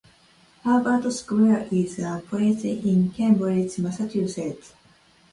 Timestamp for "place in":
2.27-3.11